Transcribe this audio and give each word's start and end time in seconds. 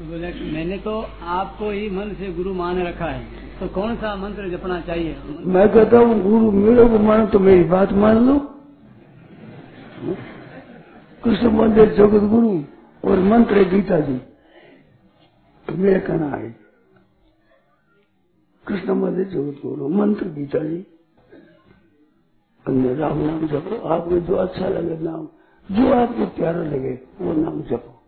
तो 0.00 0.04
बोले 0.06 0.28
मैंने 0.52 0.76
तो 0.78 0.92
आपको 1.30 1.70
ही 1.70 1.88
मन 1.90 2.12
से 2.14 2.32
गुरु 2.32 2.52
मान 2.54 2.78
रखा 2.82 3.06
है। 3.06 3.24
तो 3.58 3.66
कौन 3.70 3.96
सा 3.96 4.14
मंत्र 4.16 4.48
जपना 4.50 4.80
चाहिए? 4.80 5.16
मैं 5.46 5.68
कहता 5.68 5.98
हूँ, 5.98 6.14
गुरु 6.22 6.50
मेरे 6.52 6.84
को 6.88 6.98
मानो 6.98 7.26
तो 7.26 7.38
मेरी 7.38 7.64
बात 7.64 7.92
मान 7.94 8.18
लो। 8.26 8.38
कृष्ण 11.22 11.50
मंदिर 11.52 11.92
जगत 11.94 12.24
गुरु 12.30 12.54
और 13.04 13.18
मंत्र 13.26 13.64
गीता 13.68 14.00
जी। 14.00 14.16
तो 15.68 15.74
मेरा 15.74 15.98
कहना 16.00 16.30
है, 16.36 16.50
कृष्ण 18.64 18.94
मंदिर 19.02 19.28
जगत 19.28 19.62
गुरु, 19.62 19.88
मंत्र 19.98 20.28
गीता 20.30 20.64
जी। 20.64 20.84
राम 22.66 23.18
नाम 23.20 23.46
जपो, 23.48 23.86
आपको 23.88 24.18
जो 24.18 24.34
अच्छा 24.38 24.68
लगे 24.70 25.02
नाम, 25.04 25.28
जो 25.68 25.92
आपको 25.94 26.26
प्यारा 26.36 26.62
लगे, 26.64 26.98
वो 27.20 27.32
नाम 27.34 27.62
जपो। 27.62 27.99